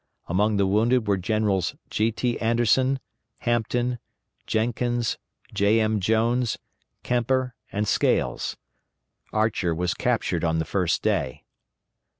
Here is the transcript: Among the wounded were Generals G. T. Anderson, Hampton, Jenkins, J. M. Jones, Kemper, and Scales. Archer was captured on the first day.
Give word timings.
Among 0.25 0.57
the 0.57 0.65
wounded 0.65 1.07
were 1.07 1.15
Generals 1.17 1.75
G. 1.91 2.11
T. 2.11 2.39
Anderson, 2.39 2.99
Hampton, 3.41 3.99
Jenkins, 4.47 5.19
J. 5.53 5.79
M. 5.79 5.99
Jones, 5.99 6.57
Kemper, 7.03 7.53
and 7.71 7.87
Scales. 7.87 8.57
Archer 9.31 9.75
was 9.75 9.93
captured 9.93 10.43
on 10.43 10.57
the 10.57 10.65
first 10.65 11.03
day. 11.03 11.43